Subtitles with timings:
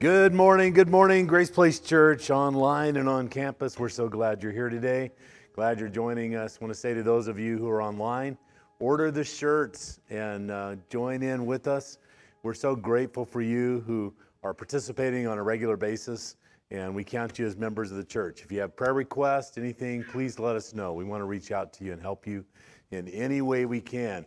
[0.00, 3.80] Good morning, good morning, Grace Place Church online and on campus.
[3.80, 5.10] We're so glad you're here today.
[5.56, 6.60] Glad you're joining us.
[6.60, 8.38] Want to say to those of you who are online,
[8.78, 11.98] order the shirts and uh, join in with us.
[12.44, 14.14] We're so grateful for you who
[14.44, 16.36] are participating on a regular basis,
[16.70, 18.42] and we count you as members of the church.
[18.44, 20.92] If you have prayer requests, anything, please let us know.
[20.92, 22.44] We want to reach out to you and help you
[22.92, 24.26] in any way we can.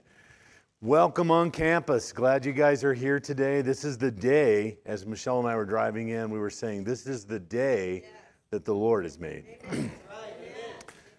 [0.84, 2.12] Welcome on campus.
[2.12, 3.62] Glad you guys are here today.
[3.62, 7.06] This is the day, as Michelle and I were driving in, we were saying, this
[7.06, 8.06] is the day
[8.50, 9.60] that the Lord has made.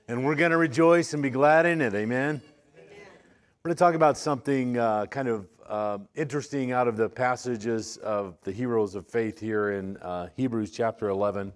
[0.08, 1.94] and we're going to rejoice and be glad in it.
[1.94, 2.42] Amen.
[2.74, 7.98] We're going to talk about something uh, kind of uh, interesting out of the passages
[7.98, 11.52] of the heroes of faith here in uh, Hebrews chapter 11,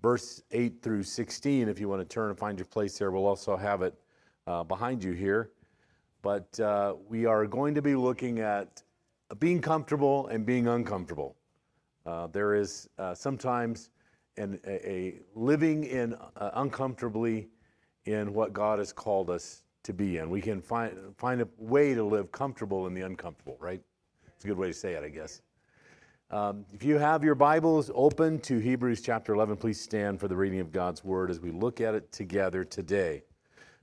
[0.00, 1.68] verse 8 through 16.
[1.68, 3.98] If you want to turn and find your place there, we'll also have it
[4.46, 5.50] uh, behind you here
[6.22, 8.82] but uh, we are going to be looking at
[9.38, 11.36] being comfortable and being uncomfortable.
[12.06, 13.90] Uh, there is uh, sometimes
[14.36, 17.48] an, a, a, living in uh, uncomfortably
[18.06, 20.30] in what God has called us to be in.
[20.30, 23.56] We can find find a way to live comfortable in the uncomfortable.
[23.60, 23.80] Right?
[24.34, 25.42] It's a good way to say it, I guess.
[26.30, 30.36] Um, if you have your Bibles open to Hebrews chapter 11, please stand for the
[30.36, 33.22] reading of God's Word as we look at it together today.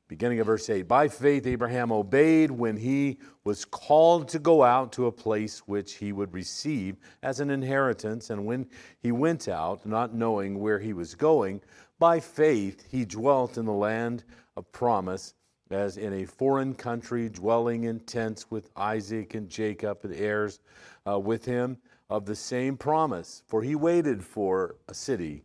[0.09, 4.91] Beginning of verse 8 By faith, Abraham obeyed when he was called to go out
[4.93, 8.31] to a place which he would receive as an inheritance.
[8.31, 8.67] And when
[9.03, 11.61] he went out, not knowing where he was going,
[11.99, 14.23] by faith he dwelt in the land
[14.57, 15.35] of promise,
[15.69, 20.59] as in a foreign country, dwelling in tents with Isaac and Jacob, and heirs
[21.07, 21.77] uh, with him
[22.09, 23.44] of the same promise.
[23.45, 25.44] For he waited for a city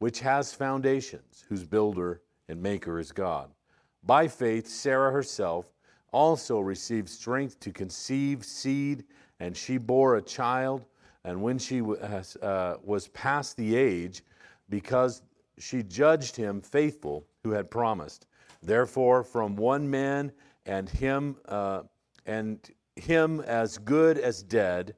[0.00, 3.53] which has foundations, whose builder and maker is God.
[4.06, 5.72] By faith, Sarah herself
[6.12, 9.04] also received strength to conceive seed,
[9.40, 10.84] and she bore a child.
[11.24, 14.22] And when she uh, was past the age,
[14.68, 15.22] because
[15.58, 18.26] she judged him faithful who had promised.
[18.62, 20.32] Therefore, from one man
[20.66, 21.82] and him uh,
[22.26, 22.58] and
[22.96, 24.94] him as good as dead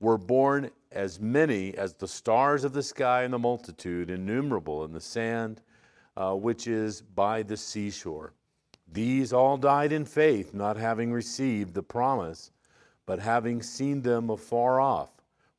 [0.00, 4.92] were born as many as the stars of the sky and the multitude innumerable in
[4.92, 5.60] the sand
[6.16, 8.32] uh, which is by the seashore
[8.92, 12.50] these all died in faith, not having received the promise,
[13.06, 15.10] but having seen them afar off,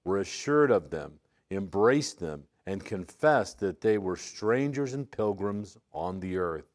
[0.04, 1.20] were assured of them,
[1.52, 6.66] embraced them, and confessed that they were strangers and pilgrims on the earth.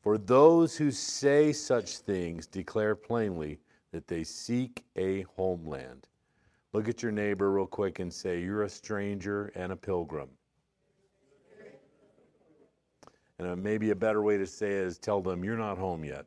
[0.00, 3.58] For those who say such things declare plainly
[3.90, 6.06] that they seek a homeland.
[6.72, 10.28] Look at your neighbor real quick and say, You're a stranger and a pilgrim.
[13.38, 16.26] And maybe a better way to say it is tell them, You're not home yet.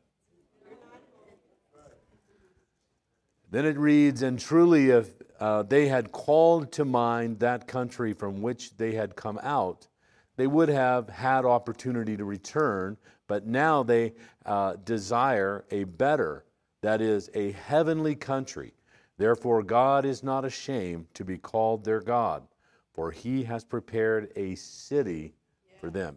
[3.50, 5.10] Then it reads, And truly, if
[5.40, 9.88] uh, they had called to mind that country from which they had come out,
[10.36, 12.96] they would have had opportunity to return,
[13.26, 14.14] but now they
[14.46, 16.44] uh, desire a better,
[16.82, 18.72] that is, a heavenly country.
[19.18, 22.46] Therefore, God is not ashamed to be called their God,
[22.94, 25.34] for he has prepared a city
[25.80, 26.16] for them.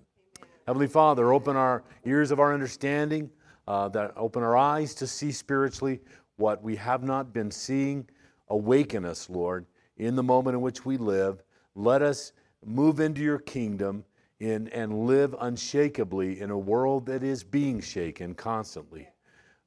[0.66, 3.29] Heavenly Father, open our ears of our understanding,
[3.68, 6.00] uh, that open our eyes to see spiritually
[6.38, 8.07] what we have not been seeing.
[8.47, 9.66] Awaken us, Lord,
[9.97, 11.44] in the moment in which we live.
[11.75, 12.31] Let us
[12.66, 14.06] move into your kingdom
[14.40, 19.09] in, and live unshakably in a world that is being shaken constantly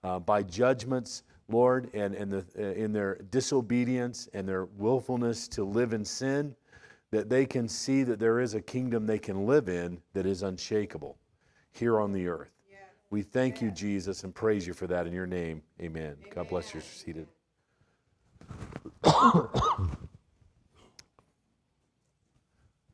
[0.03, 5.65] uh, by judgments, Lord, and, and the, uh, in their disobedience and their willfulness to
[5.65, 6.55] live in sin
[7.17, 10.43] that they can see that there is a kingdom they can live in that is
[10.43, 11.17] unshakable
[11.73, 12.51] here on the earth.
[12.71, 12.77] Yeah.
[13.09, 13.69] We thank yeah.
[13.69, 15.63] you, Jesus, and praise you for that in your name.
[15.81, 16.17] Amen.
[16.21, 16.31] Amen.
[16.35, 16.83] God bless you.
[16.83, 17.27] Seated.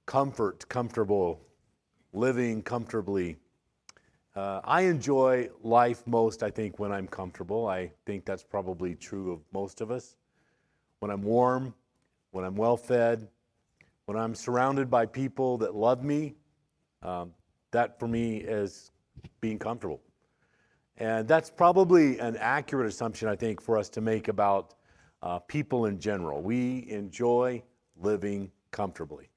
[0.07, 1.41] Comfort, comfortable,
[2.13, 3.39] living comfortably.
[4.37, 7.67] Uh, I enjoy life most, I think, when I'm comfortable.
[7.67, 10.15] I think that's probably true of most of us.
[11.01, 11.75] When I'm warm,
[12.31, 13.27] when I'm well fed,
[14.07, 16.35] when I'm surrounded by people that love me,
[17.03, 17.33] um,
[17.71, 18.91] that for me is
[19.41, 20.01] being comfortable.
[20.99, 24.75] And that's probably an accurate assumption, I think, for us to make about
[25.23, 26.43] uh, people in general.
[26.43, 27.63] We enjoy
[28.01, 29.29] living comfortably.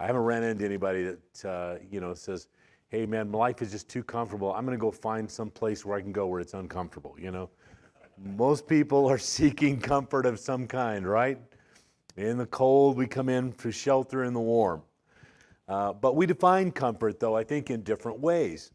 [0.00, 2.48] I haven't ran into anybody that uh, you know says,
[2.88, 4.52] "Hey, man, my life is just too comfortable.
[4.52, 7.30] I'm going to go find some place where I can go where it's uncomfortable." You
[7.30, 7.50] know,
[8.18, 11.38] most people are seeking comfort of some kind, right?
[12.16, 14.82] In the cold, we come in for shelter in the warm.
[15.66, 18.72] Uh, but we define comfort, though, I think, in different ways.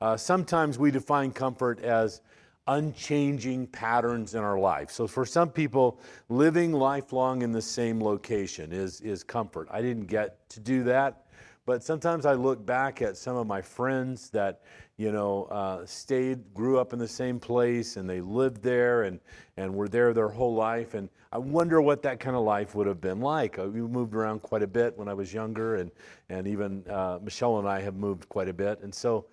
[0.00, 2.20] Uh, sometimes we define comfort as
[2.68, 4.90] unchanging patterns in our life.
[4.90, 9.68] So for some people, living lifelong in the same location is, is comfort.
[9.70, 11.26] I didn't get to do that,
[11.64, 14.62] but sometimes I look back at some of my friends that,
[14.96, 19.20] you know, uh, stayed, grew up in the same place and they lived there and,
[19.56, 20.94] and were there their whole life.
[20.94, 23.58] And I wonder what that kind of life would have been like.
[23.58, 25.90] Uh, we moved around quite a bit when I was younger and,
[26.30, 28.80] and even uh, Michelle and I have moved quite a bit.
[28.80, 29.26] And so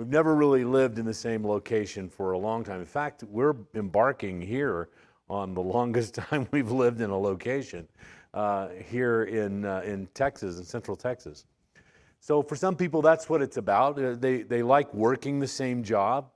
[0.00, 2.80] We've never really lived in the same location for a long time.
[2.80, 4.88] In fact, we're embarking here
[5.28, 7.86] on the longest time we've lived in a location
[8.32, 11.44] uh, here in, uh, in Texas, in central Texas.
[12.20, 13.98] So for some people, that's what it's about.
[13.98, 16.30] Uh, they, they like working the same job.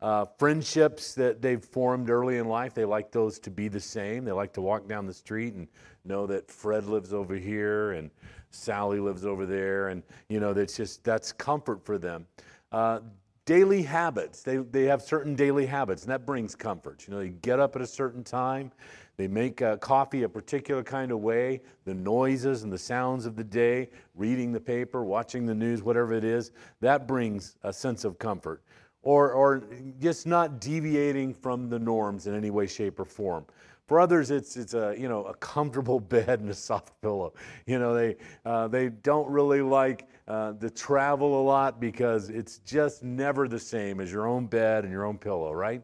[0.00, 4.24] Uh, friendships that they've formed early in life, they like those to be the same.
[4.24, 5.66] They like to walk down the street and
[6.04, 8.10] know that Fred lives over here and
[8.50, 9.88] Sally lives over there.
[9.88, 12.26] And, you know, that's just, that's comfort for them.
[12.70, 13.00] Uh,
[13.44, 14.42] daily habits.
[14.42, 17.06] They, they have certain daily habits, and that brings comfort.
[17.06, 18.72] You know, they get up at a certain time,
[19.16, 23.36] they make uh, coffee a particular kind of way, the noises and the sounds of
[23.36, 26.50] the day, reading the paper, watching the news, whatever it is,
[26.80, 28.62] that brings a sense of comfort.
[29.02, 29.62] Or, or
[30.00, 33.44] just not deviating from the norms in any way, shape, or form.
[33.86, 37.34] For others, it's, it's a, you know, a comfortable bed and a soft pillow.
[37.66, 42.58] You know, they, uh, they don't really like uh, the travel a lot because it's
[42.58, 45.82] just never the same as your own bed and your own pillow, right?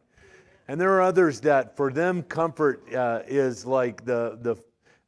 [0.70, 4.54] And there are others that for them comfort uh, is like the, the,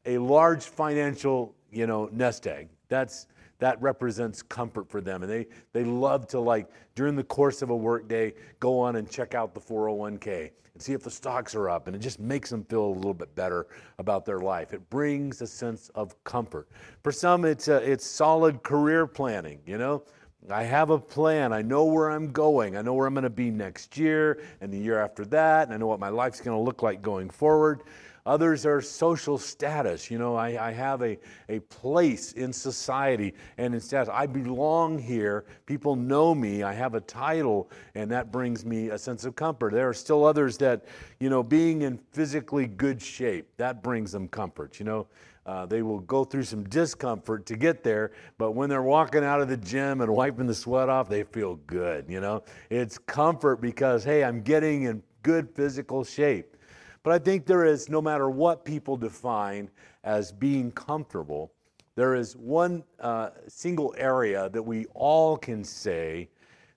[0.06, 2.68] a large financial, you know, nest egg.
[2.88, 3.28] That's,
[3.60, 5.22] that represents comfort for them.
[5.22, 6.66] And they, they love to, like,
[6.96, 10.94] during the course of a workday, go on and check out the 401k and see
[10.94, 11.86] if the stocks are up.
[11.86, 13.68] And it just makes them feel a little bit better
[14.00, 14.72] about their life.
[14.72, 16.70] It brings a sense of comfort.
[17.04, 20.02] For some, it's, a, it's solid career planning, you know?
[20.50, 21.52] I have a plan.
[21.52, 22.76] I know where I'm going.
[22.76, 25.68] I know where I'm going to be next year and the year after that.
[25.68, 27.82] And I know what my life's going to look like going forward.
[28.24, 30.08] Others are social status.
[30.08, 31.18] You know, I, I have a,
[31.48, 34.08] a place in society and in status.
[34.12, 35.44] I belong here.
[35.66, 36.62] People know me.
[36.62, 39.72] I have a title, and that brings me a sense of comfort.
[39.72, 40.84] There are still others that,
[41.18, 44.78] you know, being in physically good shape, that brings them comfort.
[44.78, 45.06] You know,
[45.44, 49.40] uh, they will go through some discomfort to get there, but when they're walking out
[49.40, 52.04] of the gym and wiping the sweat off, they feel good.
[52.08, 56.56] You know, it's comfort because, hey, I'm getting in good physical shape.
[57.02, 59.68] But I think there is, no matter what people define
[60.04, 61.52] as being comfortable,
[61.96, 66.28] there is one uh, single area that we all can say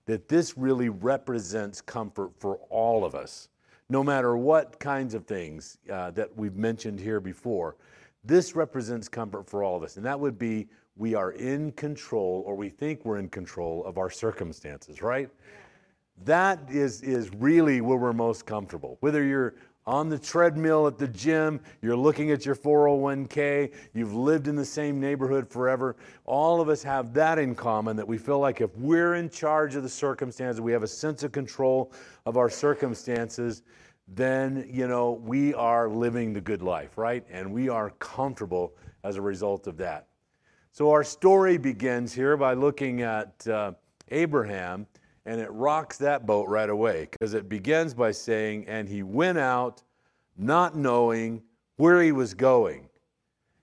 [0.06, 3.48] that this really represents comfort for all of us,
[3.88, 7.76] no matter what kinds of things uh, that we've mentioned here before.
[8.26, 12.42] This represents comfort for all of us, and that would be we are in control,
[12.46, 15.30] or we think we're in control of our circumstances, right?
[16.24, 18.96] That is, is really where we're most comfortable.
[19.00, 19.54] Whether you're
[19.86, 24.64] on the treadmill at the gym, you're looking at your 401k, you've lived in the
[24.64, 25.94] same neighborhood forever.
[26.24, 29.76] All of us have that in common that we feel like if we're in charge
[29.76, 31.92] of the circumstances, we have a sense of control
[32.24, 33.62] of our circumstances,
[34.08, 37.24] then, you know, we are living the good life, right?
[37.30, 40.06] And we are comfortable as a result of that.
[40.72, 43.72] So our story begins here by looking at uh,
[44.10, 44.86] Abraham
[45.24, 49.38] and it rocks that boat right away because it begins by saying, And he went
[49.38, 49.82] out
[50.36, 51.42] not knowing
[51.76, 52.88] where he was going.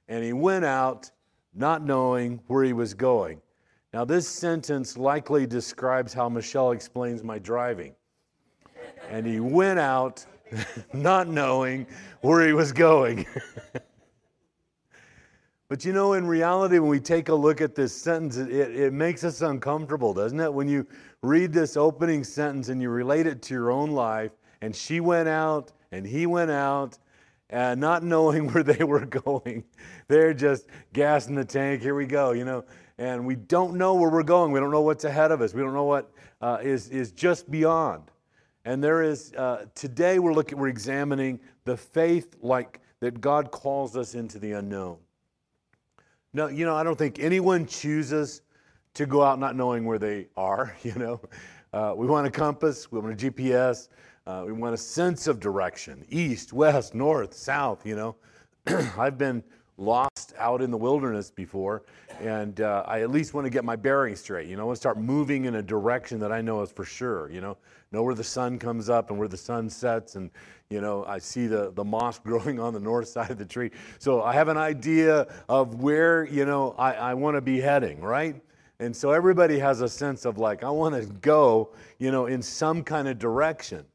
[0.09, 1.09] And he went out
[1.53, 3.41] not knowing where he was going.
[3.93, 7.93] Now, this sentence likely describes how Michelle explains my driving.
[9.09, 10.25] And he went out
[10.93, 11.87] not knowing
[12.21, 13.25] where he was going.
[15.73, 18.93] But you know, in reality, when we take a look at this sentence, it, it
[18.93, 20.53] makes us uncomfortable, doesn't it?
[20.53, 20.85] When you
[21.23, 25.27] read this opening sentence and you relate it to your own life, and she went
[25.27, 26.99] out and he went out,
[27.49, 29.63] and not knowing where they were going.
[30.07, 31.81] They're just gas in the tank.
[31.81, 32.65] Here we go, you know.
[32.99, 34.51] And we don't know where we're going.
[34.51, 35.55] We don't know what's ahead of us.
[35.55, 38.11] We don't know what uh, is is just beyond.
[38.65, 43.97] And there is uh, today we're looking, we're examining the faith like that God calls
[43.97, 44.97] us into the unknown.
[46.33, 48.41] No, you know, I don't think anyone chooses
[48.93, 50.75] to go out not knowing where they are.
[50.83, 51.21] You know,
[51.73, 53.89] uh, we want a compass, we want a GPS,
[54.25, 57.85] uh, we want a sense of direction east, west, north, south.
[57.85, 58.15] You know,
[58.97, 59.43] I've been
[59.77, 60.12] lost
[60.43, 61.83] out in the wilderness before,
[62.19, 64.47] and uh, I at least want to get my bearings straight.
[64.47, 66.83] You know, I want to start moving in a direction that I know is for
[66.85, 67.31] sure.
[67.31, 67.57] You know,
[67.91, 70.29] know where the sun comes up and where the sun sets, and
[70.73, 73.69] you know, I see the, the moss growing on the north side of the tree.
[73.99, 78.01] So I have an idea of where, you know, I, I want to be heading,
[78.01, 78.41] right?
[78.79, 81.69] And so everybody has a sense of like, I want to go,
[81.99, 83.85] you know, in some kind of direction.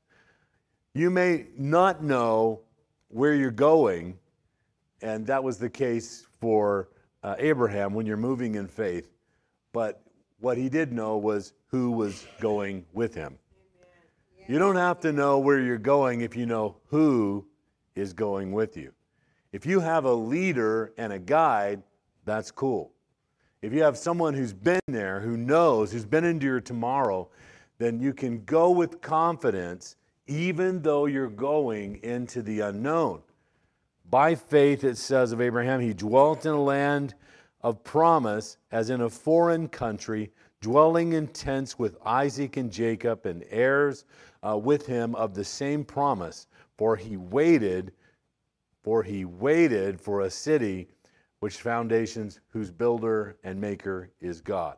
[0.94, 2.60] You may not know
[3.08, 4.16] where you're going,
[5.02, 6.88] and that was the case for
[7.22, 9.08] uh, Abraham when you're moving in faith.
[9.72, 10.02] But
[10.40, 13.38] what he did know was who was going with him.
[14.48, 17.46] You don't have to know where you're going if you know who
[17.94, 18.92] is going with you.
[19.52, 21.82] If you have a leader and a guide,
[22.24, 22.92] that's cool.
[23.60, 27.28] If you have someone who's been there, who knows, who's been into your tomorrow,
[27.78, 33.22] then you can go with confidence even though you're going into the unknown.
[34.10, 37.14] By faith, it says of Abraham, he dwelt in a land
[37.60, 43.44] of promise as in a foreign country, dwelling in tents with Isaac and Jacob and
[43.50, 44.06] heirs
[44.42, 46.46] uh, with him of the same promise.
[46.78, 47.92] For he waited,
[48.82, 50.88] for he waited for a city
[51.40, 54.76] which foundations, whose builder and maker is God.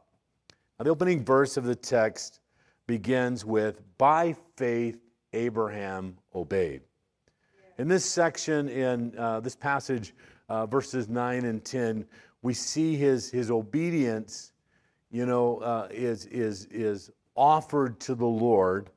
[0.79, 2.41] Now, the opening verse of the text
[2.87, 4.99] begins with, By faith
[5.33, 6.83] Abraham obeyed.
[7.81, 10.13] In this section, in uh, this passage,
[10.51, 12.05] uh, verses 9 and 10,
[12.43, 14.53] we see his, his obedience,
[15.11, 18.91] you know, uh, is, is, is offered to the Lord,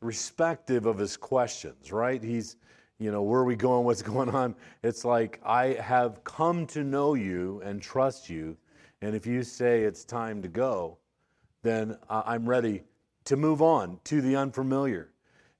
[0.00, 2.20] respective of his questions, right?
[2.20, 2.56] He's,
[2.98, 3.84] you know, where are we going?
[3.84, 4.56] What's going on?
[4.82, 8.56] It's like, I have come to know you and trust you.
[9.00, 10.98] And if you say it's time to go,
[11.62, 12.82] then I'm ready
[13.26, 15.12] to move on to the unfamiliar.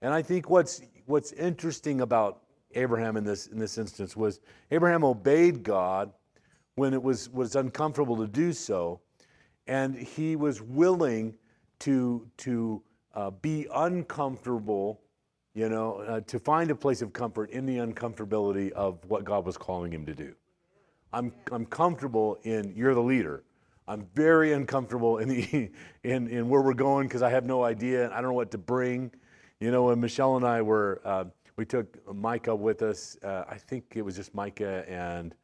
[0.03, 2.41] And I think what's, what's interesting about
[2.75, 4.41] Abraham in this, in this instance was
[4.71, 6.13] Abraham obeyed God
[6.77, 9.01] when it was, was uncomfortable to do so,
[9.67, 11.35] and he was willing
[11.81, 12.83] to, to
[13.15, 15.01] uh, be uncomfortable,
[15.55, 19.47] you know, uh, to find a place of comfort in the uncomfortability of what God
[19.47, 20.35] was calling him to do.
[21.13, 23.45] I'm, I'm comfortable in you're the leader.
[23.87, 25.71] I'm very uncomfortable in, the,
[26.03, 28.51] in, in where we're going because I have no idea and I don't know what
[28.53, 29.13] to bring.
[29.61, 31.25] You know, when Michelle and I were, uh,
[31.57, 33.17] we took Micah with us.
[33.23, 35.35] Uh, I think it was just Micah and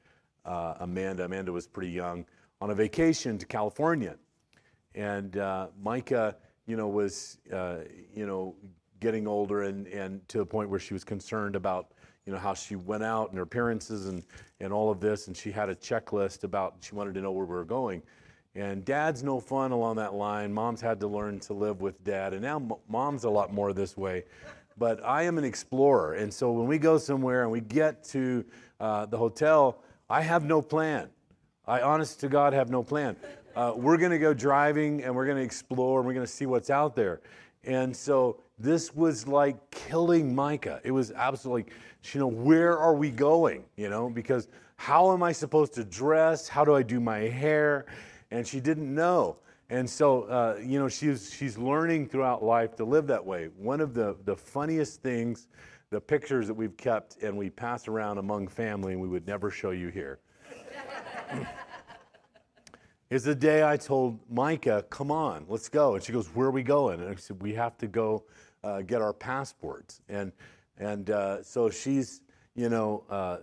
[0.44, 1.24] uh, Amanda.
[1.24, 2.24] Amanda was pretty young
[2.60, 4.16] on a vacation to California,
[4.94, 6.36] and uh, Micah,
[6.66, 7.78] you know, was uh,
[8.14, 8.54] you know
[9.00, 11.92] getting older and and to the point where she was concerned about
[12.26, 14.24] you know how she went out and her appearances and
[14.58, 17.46] and all of this, and she had a checklist about she wanted to know where
[17.46, 18.02] we were going.
[18.56, 20.52] And dad's no fun along that line.
[20.52, 23.96] Mom's had to learn to live with dad, and now mom's a lot more this
[23.96, 24.24] way
[24.80, 26.14] but I am an explorer.
[26.14, 28.42] And so when we go somewhere and we get to
[28.80, 31.10] uh, the hotel, I have no plan.
[31.68, 33.14] I, honest to God, have no plan.
[33.54, 36.32] Uh, we're going to go driving and we're going to explore and we're going to
[36.32, 37.20] see what's out there.
[37.62, 40.80] And so this was like killing Micah.
[40.82, 41.70] It was absolutely,
[42.14, 43.64] you know, where are we going?
[43.76, 46.48] You know, because how am I supposed to dress?
[46.48, 47.84] How do I do my hair?
[48.30, 49.36] And she didn't know.
[49.70, 53.50] And so, uh, you know, she's, she's learning throughout life to live that way.
[53.56, 55.46] One of the, the funniest things,
[55.90, 59.48] the pictures that we've kept and we pass around among family and we would never
[59.48, 60.18] show you here,
[63.10, 65.94] is the day I told Micah, come on, let's go.
[65.94, 67.00] And she goes, where are we going?
[67.00, 68.24] And I said, we have to go
[68.64, 70.02] uh, get our passports.
[70.08, 70.32] And,
[70.78, 72.22] and uh, so she's,
[72.56, 73.38] you know, uh,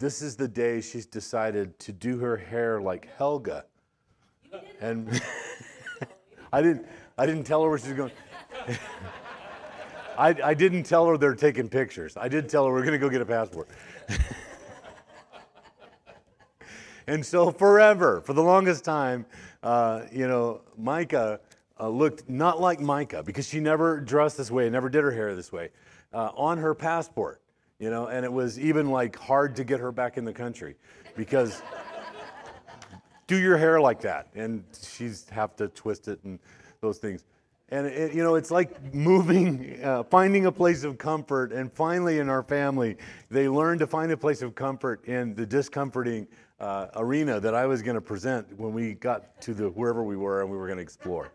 [0.00, 3.64] this is the day she's decided to do her hair like Helga.
[4.80, 5.08] And
[6.52, 6.86] I didn't,
[7.16, 8.12] I didn't tell her where she's going.
[10.18, 12.16] I, I didn't tell her they're taking pictures.
[12.16, 13.68] I did tell her we're going to go get a passport.
[17.06, 19.26] and so forever, for the longest time,
[19.62, 21.40] uh, you know, Micah
[21.78, 25.36] uh, looked not like Micah because she never dressed this way, never did her hair
[25.36, 25.70] this way,
[26.12, 27.40] uh, on her passport,
[27.78, 30.74] you know, and it was even like hard to get her back in the country
[31.16, 31.62] because
[33.28, 34.26] do your hair like that.
[34.34, 36.40] And she's have to twist it and
[36.80, 37.24] those things.
[37.68, 41.52] And it, you know, it's like moving, uh, finding a place of comfort.
[41.52, 42.96] And finally, in our family,
[43.30, 46.26] they learned to find a place of comfort in the discomforting
[46.58, 50.16] uh, arena that I was going to present when we got to the wherever we
[50.16, 51.30] were and we were going to explore.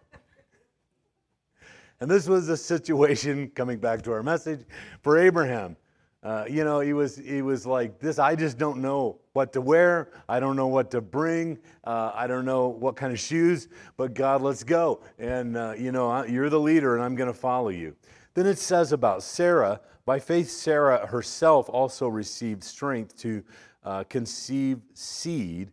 [1.99, 4.65] And this was a situation, coming back to our message,
[5.03, 5.77] for Abraham.
[6.23, 9.61] Uh, you know, he was, he was like, this, I just don't know what to
[9.61, 10.09] wear.
[10.29, 11.59] I don't know what to bring.
[11.83, 15.01] Uh, I don't know what kind of shoes, but God, let's go.
[15.19, 17.95] And, uh, you know, you're the leader and I'm going to follow you.
[18.35, 23.43] Then it says about Sarah, by faith, Sarah herself also received strength to
[23.83, 25.71] uh, conceive seed,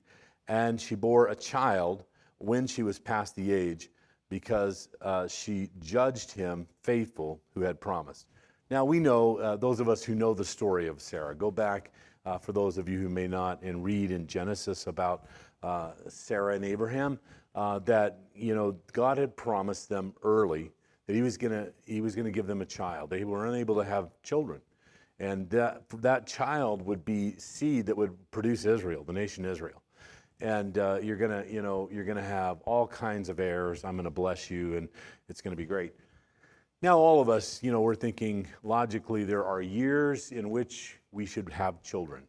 [0.49, 2.05] and she bore a child
[2.39, 3.91] when she was past the age
[4.29, 8.27] because uh, she judged him faithful who had promised.
[8.71, 11.91] Now, we know, uh, those of us who know the story of Sarah, go back
[12.25, 15.27] uh, for those of you who may not and read in Genesis about
[15.65, 17.19] uh, Sarah and Abraham,
[17.57, 20.71] uh, that, you know, God had promised them early
[21.09, 23.11] that he was going to give them a child.
[23.11, 24.61] They were unable to have children,
[25.19, 29.83] and that that child would be seed that would produce Israel, the nation Israel.
[30.41, 33.85] And uh, you're gonna you know you're gonna have all kinds of heirs.
[33.85, 34.89] I'm gonna bless you, and
[35.29, 35.93] it's gonna be great.
[36.83, 41.27] Now, all of us, you know, we're thinking logically there are years in which we
[41.27, 42.23] should have children.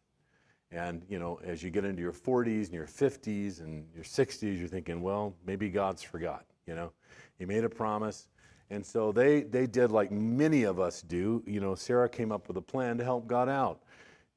[0.70, 4.58] And, you know, as you get into your 40s and your 50s and your 60s,
[4.58, 6.92] you're thinking, well, maybe God's forgot, you know.
[7.38, 8.28] He made a promise.
[8.68, 11.42] And so they, they did like many of us do.
[11.46, 13.80] You know, Sarah came up with a plan to help God out,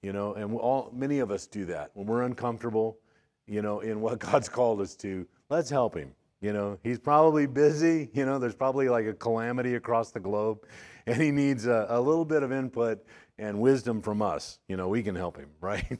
[0.01, 1.91] you know, and all, many of us do that.
[1.93, 2.99] When we're uncomfortable,
[3.47, 6.11] you know, in what God's called us to, let's help him.
[6.45, 8.07] You know, he's probably busy.
[8.13, 10.59] You know, there's probably like a calamity across the globe,
[11.07, 13.03] and he needs a, a little bit of input
[13.39, 14.59] and wisdom from us.
[14.67, 15.97] You know, we can help him, right?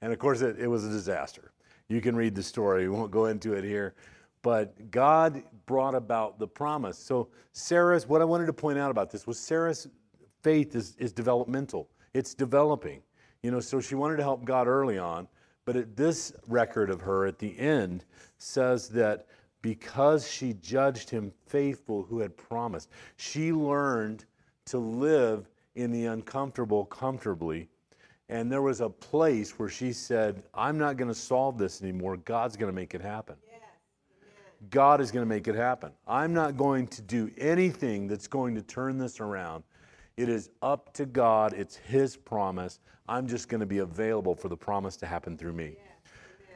[0.00, 1.50] and of course, it, it was a disaster.
[1.88, 3.96] You can read the story, we won't go into it here.
[4.42, 6.96] But God brought about the promise.
[6.96, 9.88] So, Sarah's, what I wanted to point out about this was Sarah's
[10.44, 13.02] faith is, is developmental, it's developing.
[13.42, 15.26] You know, so she wanted to help God early on,
[15.64, 18.04] but at this record of her at the end
[18.42, 19.26] says that
[19.62, 24.24] because she judged him faithful who had promised, she learned
[24.66, 27.68] to live in the uncomfortable comfortably.
[28.28, 32.16] And there was a place where she said, I'm not going to solve this anymore.
[32.16, 33.36] God's going to make it happen.
[34.70, 35.92] God is going to make it happen.
[36.06, 39.64] I'm not going to do anything that's going to turn this around.
[40.16, 42.78] It is up to God, it's His promise.
[43.08, 45.76] I'm just going to be available for the promise to happen through me.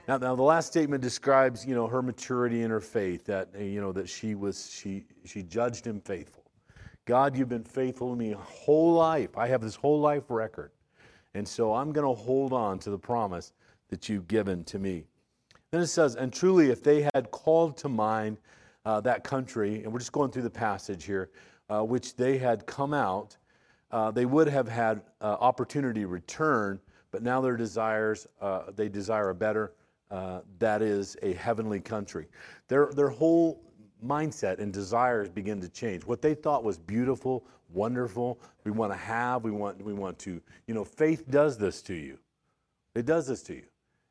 [0.08, 3.25] Now, now the last statement describes, you know, her maturity in her faith.
[3.25, 6.44] That you know that she was she she judged him faithful.
[7.06, 9.36] God, you've been faithful to me whole life.
[9.36, 10.70] I have this whole life record,
[11.34, 13.52] and so I'm going to hold on to the promise
[13.88, 15.04] that you've given to me.
[15.70, 18.38] Then it says, and truly, if they had called to mind
[18.84, 21.30] uh, that country, and we're just going through the passage here,
[21.68, 23.36] uh, which they had come out,
[23.90, 28.88] uh, they would have had uh, opportunity to return, but now their desires, uh, they
[28.88, 29.72] desire a better
[30.10, 32.26] uh, that is a heavenly country.
[32.68, 33.62] Their, their whole
[34.04, 36.04] mindset and desires begin to change.
[36.04, 40.40] What they thought was beautiful, wonderful, we want to have, we want, we want to,
[40.66, 42.19] you know, faith does this to you.
[42.95, 43.64] It does this to you.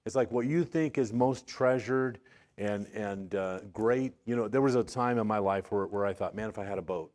[0.06, 2.20] It's like what you think is most treasured
[2.58, 4.14] and, and uh, great.
[4.26, 6.60] You know, there was a time in my life where, where I thought, man, if
[6.60, 7.12] I had a boat,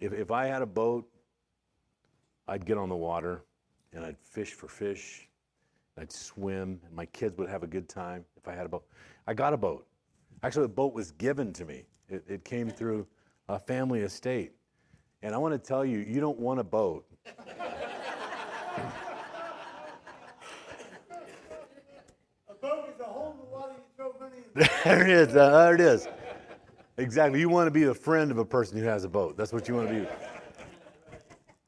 [0.00, 1.08] if, if I had a boat,
[2.48, 3.42] I'd get on the water
[3.92, 5.28] and I'd fish for fish
[5.98, 8.84] I'd swim, and my kids would have a good time if I had a boat.
[9.26, 9.86] I got a boat.
[10.42, 11.84] Actually, the boat was given to me.
[12.08, 13.06] It, it came through
[13.48, 14.52] a family estate.
[15.22, 17.06] And I want to tell you, you don't want a boat.
[17.26, 17.32] a
[22.60, 24.68] boat is a hole in the water you throw money in.
[24.84, 25.36] there it is.
[25.36, 26.08] Uh, there it is.
[26.96, 27.38] Exactly.
[27.40, 29.36] You want to be a friend of a person who has a boat.
[29.36, 30.08] That's what you want to be.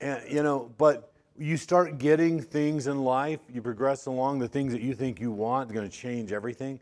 [0.00, 4.72] And you know, but you start getting things in life, you progress along, the things
[4.72, 6.80] that you think you want are going to change everything.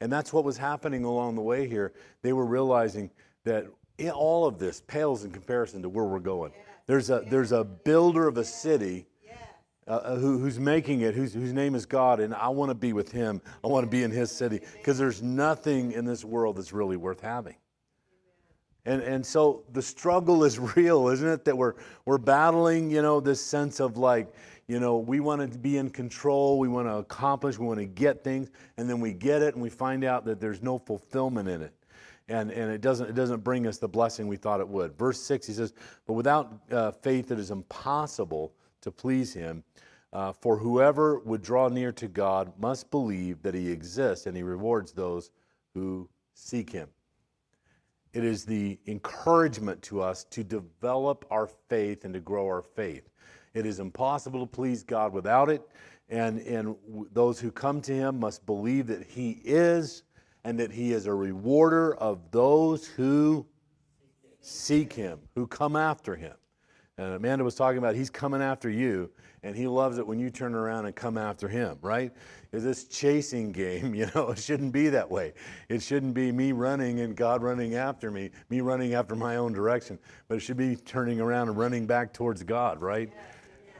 [0.00, 1.92] And that's what was happening along the way here.
[2.22, 3.10] They were realizing
[3.44, 3.66] that
[4.12, 6.52] all of this pales in comparison to where we're going.
[6.86, 9.06] There's a, there's a builder of a city
[9.86, 12.74] uh, uh, who, who's making it, whose, whose name is God, and I want to
[12.74, 13.42] be with him.
[13.62, 16.96] I want to be in his city because there's nothing in this world that's really
[16.96, 17.56] worth having.
[18.86, 21.44] And, and so the struggle is real, isn't it?
[21.44, 24.32] That we're, we're battling, you know, this sense of like,
[24.66, 27.86] you know, we want to be in control, we want to accomplish, we want to
[27.86, 31.48] get things, and then we get it and we find out that there's no fulfillment
[31.48, 31.72] in it.
[32.28, 34.96] And, and it, doesn't, it doesn't bring us the blessing we thought it would.
[34.96, 35.74] Verse 6, he says,
[36.06, 39.62] But without uh, faith it is impossible to please him.
[40.14, 44.44] Uh, for whoever would draw near to God must believe that he exists and he
[44.44, 45.32] rewards those
[45.74, 46.88] who seek him.
[48.14, 53.10] It is the encouragement to us to develop our faith and to grow our faith.
[53.54, 55.68] It is impossible to please God without it,
[56.08, 56.76] and, and
[57.12, 60.04] those who come to Him must believe that He is
[60.44, 63.44] and that He is a rewarder of those who
[64.40, 66.34] seek Him, who come after Him.
[66.96, 69.10] And Amanda was talking about He's coming after you,
[69.42, 72.12] and He loves it when you turn around and come after Him, right?
[72.52, 73.94] is this chasing game.
[74.04, 75.34] You know, it shouldn't be that way.
[75.68, 79.52] It shouldn't be me running and God running after me, me running after my own
[79.52, 83.10] direction, but it should be turning around and running back towards God, right?
[83.12, 83.22] Yeah.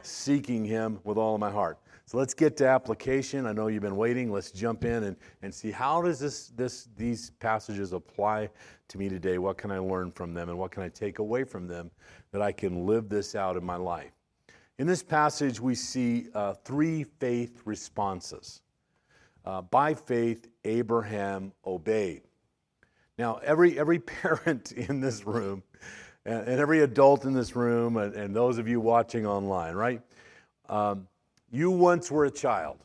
[0.03, 1.79] Seeking Him with all of my heart.
[2.07, 3.47] So let's get to application.
[3.47, 4.31] I know you've been waiting.
[4.31, 8.51] Let's jump in and, and see how does this, this these passages apply
[8.89, 9.39] to me today?
[9.39, 11.91] What can I learn from them and what can I take away from them
[12.35, 14.11] that I can live this out in my life?
[14.79, 18.61] In this passage, we see uh, three faith responses.
[19.45, 22.23] Uh, by faith, Abraham obeyed.
[23.19, 25.63] Now, every, every parent in this room,
[26.27, 30.03] and, and every adult in this room, and, and, those of you watching online, right?
[30.69, 31.07] Um,
[31.53, 32.79] you once were a child.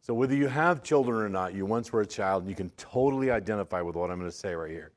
[0.00, 2.70] So, whether you have children or not, you once were a child, and you can
[2.70, 4.90] totally identify with what I'm going to say right here.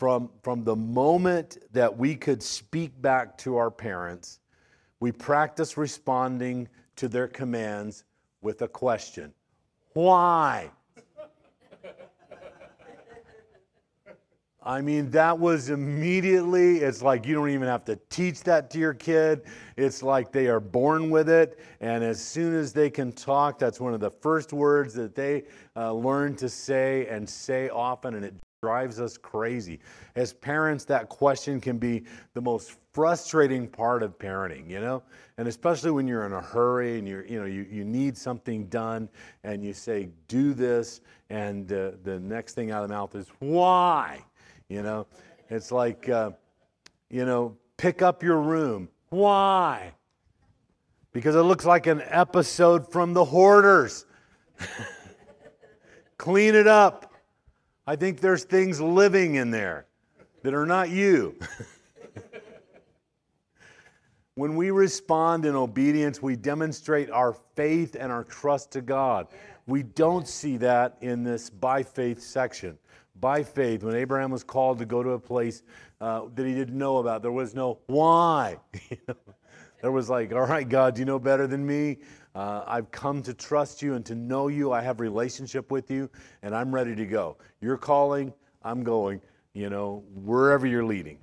[0.00, 4.40] From, from the moment that we could speak back to our parents,
[4.98, 8.04] we practice responding to their commands
[8.40, 9.34] with a question
[9.92, 10.70] Why?
[14.62, 18.78] I mean, that was immediately, it's like you don't even have to teach that to
[18.78, 19.42] your kid.
[19.76, 21.60] It's like they are born with it.
[21.82, 25.44] And as soon as they can talk, that's one of the first words that they
[25.76, 28.14] uh, learn to say and say often.
[28.14, 29.80] And it drives us crazy.
[30.16, 35.02] As parents, that question can be the most frustrating part of parenting, you know?
[35.38, 38.66] And especially when you're in a hurry and you're, you know, you, you need something
[38.66, 39.08] done
[39.44, 43.28] and you say, do this, and uh, the next thing out of the mouth is,
[43.38, 44.22] why?
[44.68, 45.06] You know,
[45.48, 46.32] it's like, uh,
[47.08, 48.90] you know, pick up your room.
[49.08, 49.92] Why?
[51.12, 54.04] Because it looks like an episode from The Hoarders.
[56.18, 57.09] Clean it up.
[57.90, 59.86] I think there's things living in there
[60.44, 61.34] that are not you.
[64.36, 69.26] when we respond in obedience, we demonstrate our faith and our trust to God.
[69.66, 72.78] We don't see that in this by faith section
[73.20, 75.62] by faith, when Abraham was called to go to a place
[76.00, 78.56] uh, that he didn't know about, there was no why.
[79.82, 81.98] there was like, all right, God, do you know better than me?
[82.34, 84.72] Uh, I've come to trust you and to know you.
[84.72, 86.08] I have relationship with you,
[86.42, 87.36] and I'm ready to go.
[87.60, 89.20] You're calling, I'm going,
[89.52, 91.18] you know, wherever you're leading.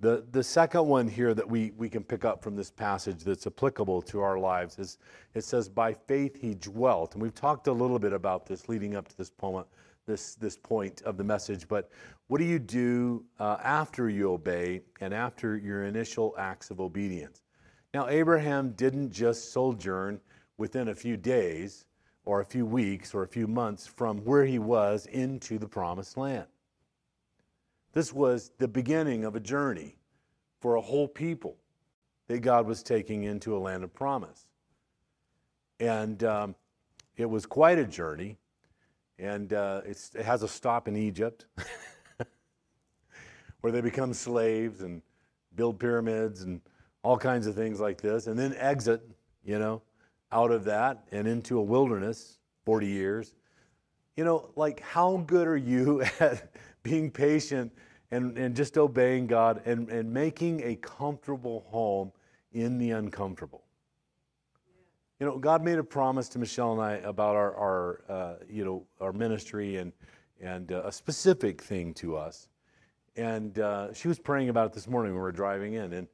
[0.00, 3.46] The, the second one here that we, we can pick up from this passage that's
[3.46, 4.98] applicable to our lives is
[5.34, 7.14] it says, By faith he dwelt.
[7.14, 9.68] And we've talked a little bit about this leading up to this moment
[10.06, 11.90] this, this point of the message, but
[12.26, 17.42] what do you do uh, after you obey and after your initial acts of obedience?
[17.94, 20.20] Now, Abraham didn't just sojourn
[20.56, 21.84] within a few days
[22.24, 26.16] or a few weeks or a few months from where he was into the promised
[26.16, 26.46] land.
[27.92, 29.96] This was the beginning of a journey
[30.60, 31.56] for a whole people
[32.28, 34.46] that God was taking into a land of promise.
[35.80, 36.54] And um,
[37.16, 38.38] it was quite a journey
[39.18, 41.46] and uh, it has a stop in Egypt
[43.60, 45.02] where they become slaves and
[45.54, 46.60] build pyramids and
[47.02, 49.02] all kinds of things like this, and then exit,
[49.44, 49.82] you know,
[50.32, 53.34] out of that and into a wilderness 40 years.
[54.16, 57.72] You know, like how good are you at being patient
[58.10, 62.12] and, and just obeying God and, and making a comfortable home
[62.52, 63.64] in the uncomfortable?
[65.20, 68.64] You know, God made a promise to Michelle and I about our, our uh, you
[68.64, 69.92] know, our ministry and,
[70.40, 72.48] and uh, a specific thing to us.
[73.14, 75.92] And uh, she was praying about it this morning when we were driving in.
[75.92, 76.08] And,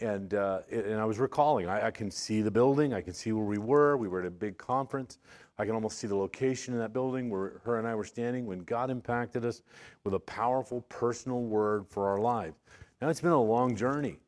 [0.00, 3.32] and, uh, and I was recalling, I, I, can see the building, I can see
[3.32, 3.96] where we were.
[3.96, 5.18] We were at a big conference.
[5.56, 8.44] I can almost see the location in that building where her and I were standing
[8.46, 9.62] when God impacted us
[10.02, 12.56] with a powerful personal word for our lives.
[13.00, 14.18] Now, it's been a long journey.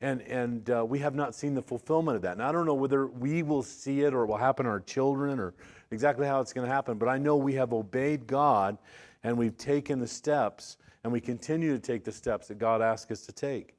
[0.00, 2.32] And, and uh, we have not seen the fulfillment of that.
[2.32, 4.80] And I don't know whether we will see it or it will happen to our
[4.80, 5.52] children or
[5.90, 8.78] exactly how it's going to happen, but I know we have obeyed God
[9.24, 13.10] and we've taken the steps and we continue to take the steps that God asked
[13.10, 13.74] us to take.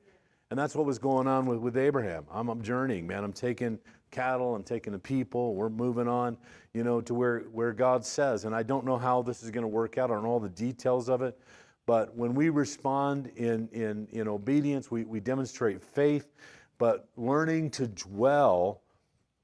[0.51, 2.25] And that's what was going on with, with Abraham.
[2.29, 3.23] I'm, I'm journeying, man.
[3.23, 3.79] I'm taking
[4.11, 6.37] cattle, I'm taking the people, we're moving on,
[6.73, 8.43] you know, to where, where God says.
[8.43, 11.07] And I don't know how this is going to work out, on all the details
[11.07, 11.39] of it,
[11.85, 16.33] but when we respond in, in, in obedience, we, we demonstrate faith,
[16.77, 18.81] but learning to dwell,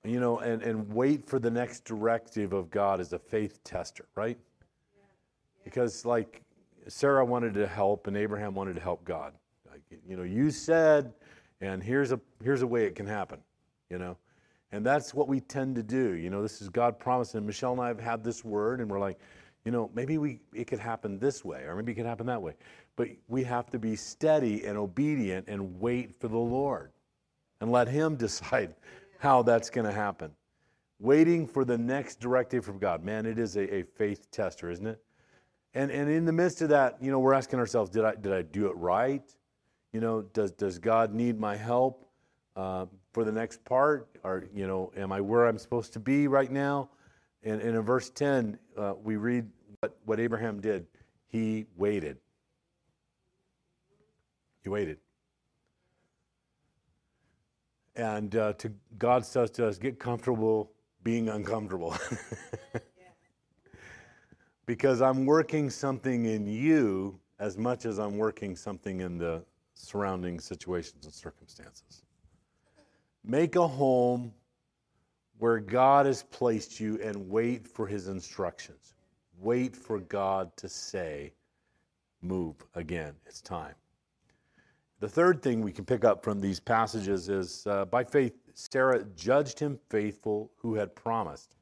[0.03, 4.05] you know, and, and wait for the next directive of God is a faith tester,
[4.15, 4.37] right?
[5.63, 6.43] Because, like,
[6.89, 9.31] Sarah wanted to help and Abraham wanted to help God.
[10.07, 11.13] You know, you said,
[11.61, 13.39] and here's a, here's a way it can happen,
[13.89, 14.17] you know?
[14.71, 16.13] And that's what we tend to do.
[16.13, 17.45] You know, this is God promising.
[17.45, 19.17] Michelle and I have had this word, and we're like,
[19.63, 22.41] you know, maybe we, it could happen this way, or maybe it could happen that
[22.41, 22.53] way.
[22.95, 26.91] But we have to be steady and obedient and wait for the Lord
[27.61, 28.75] and let Him decide
[29.19, 30.31] how that's going to happen.
[30.99, 33.03] Waiting for the next directive from God.
[33.03, 35.01] Man, it is a, a faith tester, isn't it?
[35.73, 38.33] And, and in the midst of that, you know, we're asking ourselves, did I, did
[38.33, 39.35] I do it right?
[39.97, 42.07] You know, does, does God need my help
[42.55, 44.07] uh, for the next part?
[44.23, 46.91] Or, you know, am I where I'm supposed to be right now?
[47.41, 50.85] And, and in verse 10, uh, we read what, what Abraham did.
[51.29, 52.19] He waited.
[54.61, 54.99] He waited.
[57.95, 61.97] And uh, to God says to us, get comfortable being uncomfortable.
[64.67, 69.43] because I'm working something in you as much as I'm working something in the
[69.77, 72.03] surrounding situations and circumstances.
[73.23, 74.33] Make a home
[75.39, 78.95] where God has placed you and wait for his instructions.
[79.39, 81.33] Wait for God to say,
[82.21, 83.13] move again.
[83.25, 83.75] It's time.
[84.99, 89.03] The third thing we can pick up from these passages is uh, by faith, Sarah
[89.15, 91.55] judged him faithful who had promised.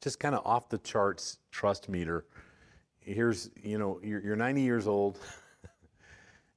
[0.00, 2.24] Just kind of off the charts trust meter.
[3.00, 5.18] Here's, you know, you're, you're 90 years old,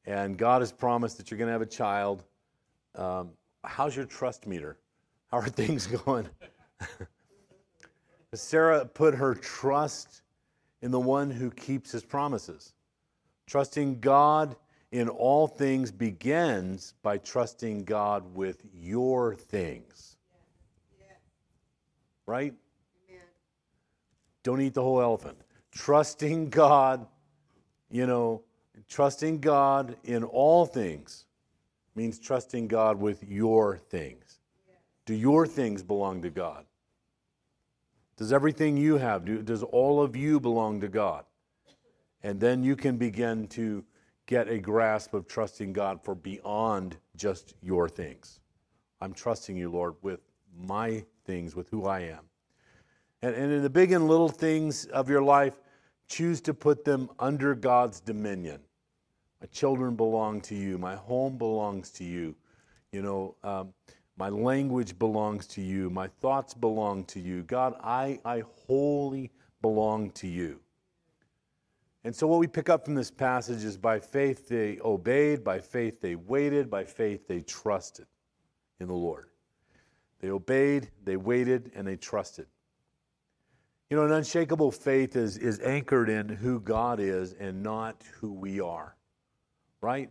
[0.05, 2.23] and God has promised that you're going to have a child.
[2.95, 3.31] Um,
[3.63, 4.77] how's your trust meter?
[5.31, 6.27] How are things going?
[8.33, 10.21] Sarah put her trust
[10.81, 12.73] in the one who keeps his promises.
[13.45, 14.55] Trusting God
[14.91, 20.17] in all things begins by trusting God with your things.
[22.25, 22.53] Right?
[24.43, 25.37] Don't eat the whole elephant.
[25.71, 27.07] Trusting God,
[27.89, 28.43] you know,
[28.87, 31.25] trusting God in all things
[31.95, 34.39] means trusting God with your things.
[35.05, 36.65] Do your things belong to God?
[38.17, 41.25] Does everything you have, do, does all of you belong to God?
[42.21, 43.83] And then you can begin to
[44.25, 48.39] get a grasp of trusting God for beyond just your things.
[49.01, 50.21] I'm trusting you, Lord, with
[50.57, 52.21] my things, with who I am.
[53.21, 55.59] And, and in the big and little things of your life,
[56.07, 58.59] choose to put them under God's dominion.
[59.41, 60.77] My children belong to you.
[60.77, 62.35] My home belongs to you.
[62.91, 63.73] You know, um,
[64.17, 65.89] my language belongs to you.
[65.89, 67.43] My thoughts belong to you.
[67.43, 70.59] God, I, I wholly belong to you.
[72.05, 75.59] And so, what we pick up from this passage is by faith they obeyed, by
[75.59, 78.05] faith they waited, by faith they trusted
[78.79, 79.29] in the Lord.
[80.19, 82.47] They obeyed, they waited, and they trusted.
[83.89, 88.31] You know, an unshakable faith is, is anchored in who God is and not who
[88.31, 88.95] we are,
[89.81, 90.09] right?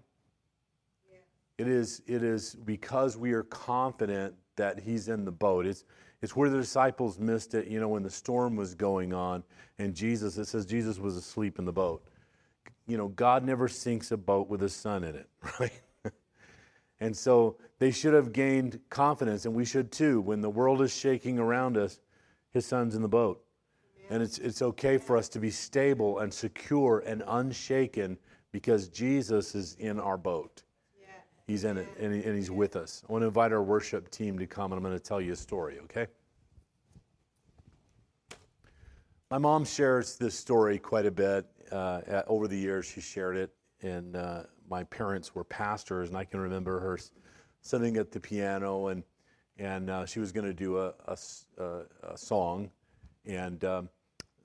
[1.10, 1.18] Yeah.
[1.58, 5.66] It, is, it is because we are confident that He's in the boat.
[5.66, 5.84] It's,
[6.20, 9.42] it's where the disciples missed it, you know, when the storm was going on
[9.78, 12.04] and Jesus, it says Jesus was asleep in the boat.
[12.86, 15.28] You know, God never sinks a boat with a son in it,
[15.60, 15.72] right?
[17.00, 20.20] and so they should have gained confidence, and we should too.
[20.20, 22.00] When the world is shaking around us,
[22.50, 23.42] his son's in the boat.
[24.12, 28.18] And it's, it's okay for us to be stable and secure and unshaken
[28.50, 30.64] because Jesus is in our boat.
[31.46, 33.02] He's in it and, he, and he's with us.
[33.08, 35.32] I want to invite our worship team to come and I'm going to tell you
[35.32, 36.08] a story, okay?
[39.30, 41.46] My mom shares this story quite a bit.
[41.70, 46.18] Uh, at, over the years, she shared it, and uh, my parents were pastors, and
[46.18, 46.98] I can remember her
[47.62, 49.02] sitting at the piano, and
[49.56, 51.16] and uh, she was going to do a, a,
[52.02, 52.70] a, song,
[53.24, 53.88] and um,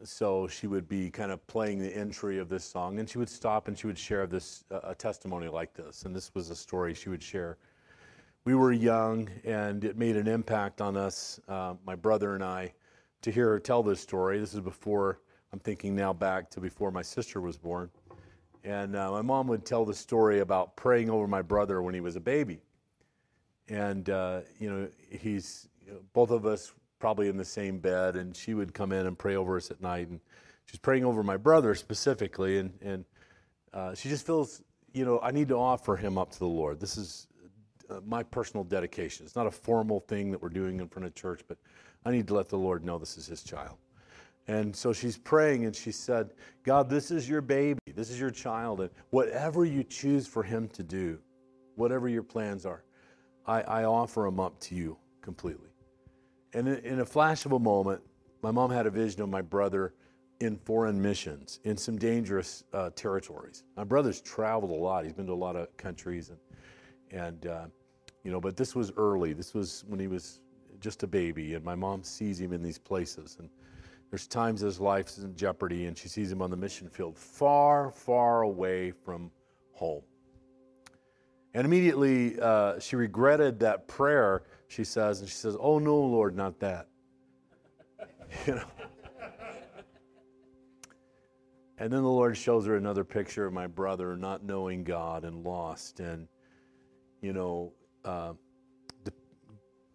[0.04, 3.30] so she would be kind of playing the entry of this song, and she would
[3.30, 6.94] stop and she would share this a testimony like this, and this was a story
[6.94, 7.58] she would share.
[8.46, 12.74] We were young, and it made an impact on us, uh, my brother and I,
[13.22, 14.40] to hear her tell this story.
[14.40, 15.20] This is before
[15.52, 17.90] I'm thinking now back to before my sister was born,
[18.64, 22.02] and uh, my mom would tell the story about praying over my brother when he
[22.02, 22.62] was a baby,
[23.68, 28.16] and uh, you know he's you know, both of us probably in the same bed,
[28.16, 30.08] and she would come in and pray over us at night.
[30.08, 30.20] And
[30.66, 33.06] she's praying over my brother specifically, and and
[33.74, 34.62] uh, she just feels,
[34.94, 36.80] you know, I need to offer him up to the Lord.
[36.80, 37.28] This is
[37.90, 39.26] uh, my personal dedication.
[39.26, 41.58] It's not a formal thing that we're doing in front of church, but
[42.06, 43.78] I need to let the Lord know this is His child.
[44.48, 46.32] And so she's praying, and she said,
[46.64, 50.70] God, this is your baby, this is your child, and whatever you choose for him
[50.70, 51.20] to do,
[51.76, 52.84] whatever your plans are,
[53.46, 55.70] I, I offer him up to you completely.
[56.54, 58.02] And in a flash of a moment,
[58.42, 59.94] my mom had a vision of my brother
[60.40, 63.64] in foreign missions in some dangerous uh, territories.
[63.76, 65.04] My brother's traveled a lot.
[65.04, 66.40] He's been to a lot of countries, and
[67.12, 67.66] and uh,
[68.24, 69.34] you know, but this was early.
[69.34, 70.42] This was when he was
[70.80, 73.38] just a baby, and my mom sees him in these places.
[73.40, 73.50] And
[74.10, 77.18] there's times his life is in jeopardy, and she sees him on the mission field,
[77.18, 79.32] far, far away from
[79.74, 80.04] home.
[81.54, 86.36] And immediately uh, she regretted that prayer she says, and she says, Oh, no, Lord,
[86.36, 86.88] not that.
[88.48, 88.64] you know?
[91.80, 95.44] And then the Lord shows her another picture of my brother not knowing God and
[95.44, 96.28] lost and,
[97.22, 97.72] you know,
[98.04, 98.34] uh,
[99.04, 99.12] de-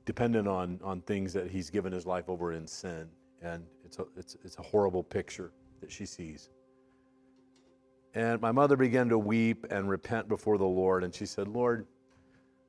[0.04, 3.08] dependent on, on things that he's given his life over in sin.
[3.42, 6.50] And it's a, it's, it's a horrible picture that she sees.
[8.14, 11.02] And my mother began to weep and repent before the Lord.
[11.02, 11.86] And she said, Lord,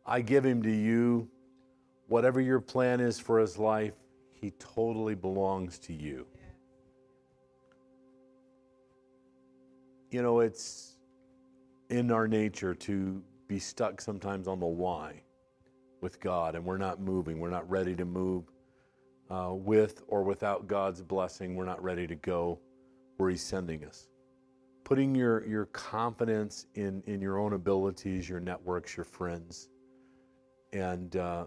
[0.08, 1.30] I give him to you
[2.08, 3.94] whatever your plan is for his life,
[4.32, 6.26] he totally belongs to you.
[10.14, 10.96] you know, it's
[11.90, 15.22] in our nature to be stuck sometimes on the why
[16.02, 17.40] with God, and we're not moving.
[17.40, 18.44] We're not ready to move
[19.32, 21.56] uh, with or without God's blessing.
[21.56, 22.60] We're not ready to go
[23.18, 24.08] where He's sending us.
[24.84, 29.70] Putting your, your confidence in, in your own abilities, your networks, your friends,
[30.74, 31.46] and uh,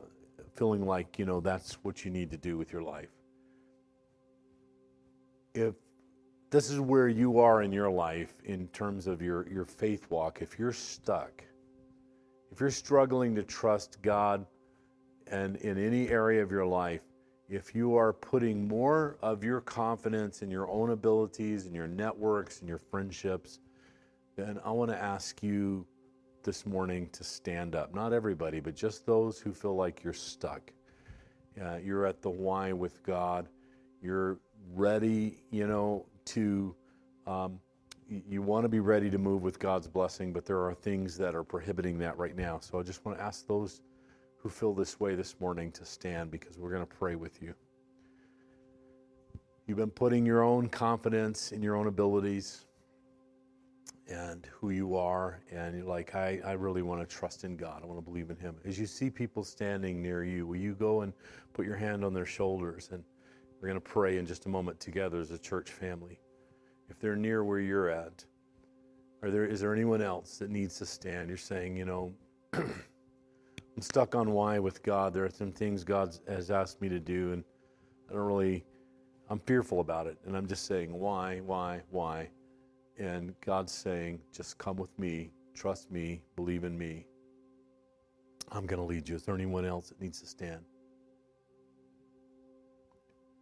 [0.57, 3.11] feeling like, you know, that's what you need to do with your life.
[5.55, 5.75] If
[6.51, 10.41] this is where you are in your life in terms of your, your faith walk,
[10.41, 11.45] if you're stuck,
[12.53, 14.47] if you're struggling to trust God
[15.27, 17.03] and in any area of your life,
[17.49, 22.61] if you are putting more of your confidence in your own abilities and your networks
[22.61, 23.61] and your friendships,
[24.37, 25.87] then I want to ask you
[26.47, 27.93] this morning to stand up.
[27.95, 30.73] Not everybody, but just those who feel like you're stuck.
[31.61, 33.49] Uh, you're at the why with God.
[34.01, 34.39] You're
[34.73, 36.75] ready, you know, to,
[37.27, 37.59] um,
[38.09, 41.19] you, you want to be ready to move with God's blessing, but there are things
[41.19, 42.61] that are prohibiting that right now.
[42.61, 43.83] So I just want to ask those
[44.37, 47.55] who feel this way this morning to stand because we're going to pray with you.
[49.67, 52.66] You've been putting your own confidence in your own abilities
[54.09, 57.83] and who you are, and you're like, I, I really want to trust in God.
[57.83, 58.57] I want to believe in Him.
[58.65, 61.13] As you see people standing near you, will you go and
[61.53, 62.91] put your hand on their shoulders?
[62.93, 63.03] And
[63.61, 66.21] we're going to pray in just a moment together as a church family.
[66.89, 68.25] If they're near where you're at,
[69.23, 71.29] are there, is there anyone else that needs to stand?
[71.29, 72.13] You're saying, you know,
[72.53, 75.13] I'm stuck on why with God.
[75.13, 77.43] There are some things God has asked me to do, and
[78.09, 78.65] I don't really,
[79.29, 80.17] I'm fearful about it.
[80.27, 82.29] And I'm just saying, why, why, why?
[82.99, 87.07] And God's saying, just come with me, trust me, believe in me.
[88.51, 89.17] I'm going to lead you.
[89.17, 90.65] Is there anyone else that needs to stand?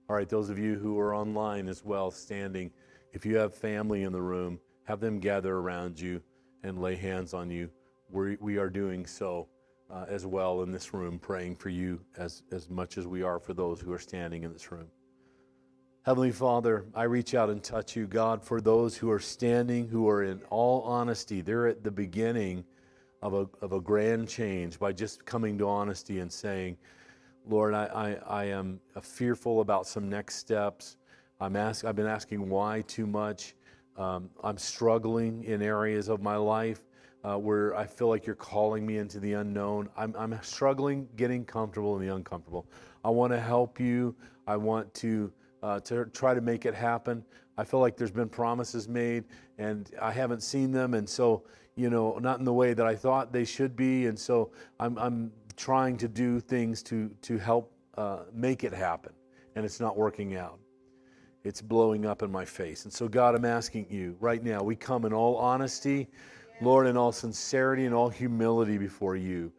[0.08, 2.70] All right, those of you who are online as well, standing,
[3.12, 6.20] if you have family in the room, have them gather around you
[6.62, 7.70] and lay hands on you.
[8.10, 9.48] we we are doing so
[9.90, 13.38] uh, as well in this room, praying for you as, as much as we are
[13.38, 14.88] for those who are standing in this room.
[16.04, 20.06] Heavenly Father, I reach out and touch you, God, for those who are standing, who
[20.06, 22.62] are in all honesty, they're at the beginning
[23.22, 26.76] of a, of a grand change by just coming to honesty and saying,
[27.48, 30.98] Lord, I, I, I am fearful about some next steps.
[31.40, 33.54] I'm ask, I've been asking why too much.
[33.96, 36.82] Um, I'm struggling in areas of my life
[37.24, 39.88] uh, where I feel like you're calling me into the unknown.
[39.96, 42.66] I'm, I'm struggling getting comfortable in the uncomfortable.
[43.02, 44.14] I want to help you.
[44.46, 45.32] I want to
[45.64, 47.24] uh, to try to make it happen.
[47.56, 49.24] I feel like there's been promises made
[49.56, 50.92] and I haven't seen them.
[50.92, 54.06] And so, you know, not in the way that I thought they should be.
[54.06, 59.12] And so I'm, I'm trying to do things to, to help uh, make it happen.
[59.56, 60.58] And it's not working out.
[61.44, 62.84] It's blowing up in my face.
[62.84, 66.08] And so, God, I'm asking you right now, we come in all honesty,
[66.60, 69.50] Lord, in all sincerity and all humility before you.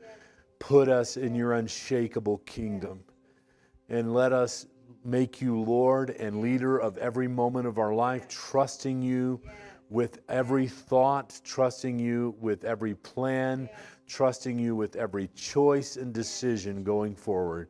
[0.60, 3.00] Put us in your unshakable kingdom
[3.90, 4.68] and let us
[5.06, 9.40] make you Lord and leader of every moment of our life, trusting you
[9.90, 13.70] with every thought, trusting you with every plan,
[14.08, 17.70] trusting you with every choice and decision going forward.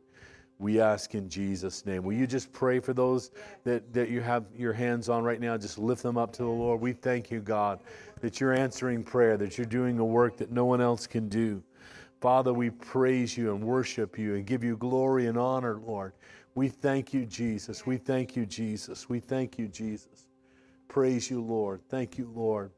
[0.58, 2.02] We ask in Jesus' name.
[2.02, 3.30] Will you just pray for those
[3.64, 5.58] that, that you have your hands on right now?
[5.58, 6.80] Just lift them up to the Lord.
[6.80, 7.80] We thank you, God,
[8.20, 11.62] that you're answering prayer, that you're doing a work that no one else can do.
[12.22, 16.14] Father, we praise you and worship you and give you glory and honor, Lord.
[16.56, 17.86] We thank you, Jesus.
[17.86, 19.10] We thank you, Jesus.
[19.10, 20.26] We thank you, Jesus.
[20.88, 21.82] Praise you, Lord.
[21.90, 22.72] Thank you, Lord.